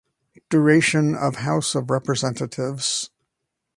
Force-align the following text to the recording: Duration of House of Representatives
Duration 0.49 1.13
of 1.13 1.35
House 1.35 1.75
of 1.75 1.91
Representatives 1.91 3.11